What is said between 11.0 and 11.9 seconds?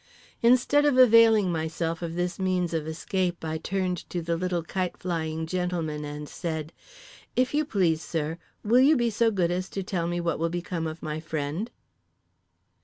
my friend?"